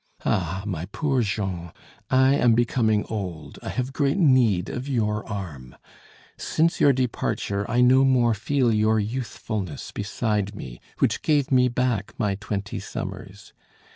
"Ah! 0.25 0.63
my 0.65 0.85
poor 0.85 1.21
Jean, 1.21 1.71
I 2.09 2.33
am 2.33 2.55
becoming 2.55 3.05
old, 3.05 3.59
I 3.61 3.69
have 3.69 3.93
great 3.93 4.17
need 4.17 4.67
of 4.67 4.87
your 4.87 5.23
arm. 5.29 5.75
Since 6.37 6.81
your 6.81 6.91
departure 6.91 7.69
I 7.69 7.81
no 7.81 8.03
more 8.03 8.33
feel 8.33 8.73
your 8.73 8.99
youthfulness 8.99 9.91
beside 9.91 10.55
me, 10.55 10.81
which 10.97 11.21
gave 11.21 11.51
me 11.51 11.67
back 11.67 12.15
my 12.17 12.33
twenty 12.33 12.79
summers. 12.79 13.53